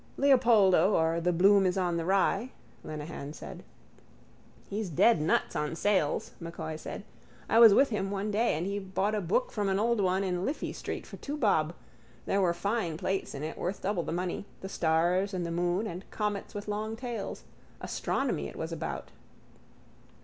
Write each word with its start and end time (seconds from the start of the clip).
—Leopoldo 0.17 0.95
or 0.95 1.21
the 1.21 1.31
Bloom 1.31 1.63
is 1.67 1.77
on 1.77 1.95
the 1.97 2.05
Rye, 2.05 2.53
Lenehan 2.83 3.33
said. 3.33 3.61
—He's 4.67 4.89
dead 4.89 5.21
nuts 5.21 5.55
on 5.55 5.75
sales, 5.75 6.31
M'Coy 6.39 6.75
said. 6.75 7.03
I 7.47 7.59
was 7.59 7.75
with 7.75 7.89
him 7.91 8.09
one 8.09 8.31
day 8.31 8.55
and 8.55 8.65
he 8.65 8.79
bought 8.79 9.13
a 9.13 9.21
book 9.21 9.51
from 9.51 9.69
an 9.69 9.77
old 9.77 10.01
one 10.01 10.23
in 10.23 10.43
Liffey 10.43 10.73
street 10.73 11.05
for 11.05 11.17
two 11.17 11.37
bob. 11.37 11.75
There 12.25 12.41
were 12.41 12.51
fine 12.55 12.97
plates 12.97 13.35
in 13.35 13.43
it 13.43 13.59
worth 13.59 13.83
double 13.83 14.01
the 14.01 14.11
money, 14.11 14.45
the 14.61 14.69
stars 14.69 15.35
and 15.35 15.45
the 15.45 15.51
moon 15.51 15.85
and 15.85 16.09
comets 16.09 16.55
with 16.55 16.67
long 16.67 16.95
tails. 16.95 17.43
Astronomy 17.79 18.47
it 18.47 18.55
was 18.55 18.71
about. 18.71 19.11